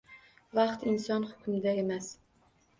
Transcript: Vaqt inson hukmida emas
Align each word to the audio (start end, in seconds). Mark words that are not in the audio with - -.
Vaqt 0.59 0.85
inson 0.93 1.29
hukmida 1.29 1.77
emas 1.85 2.11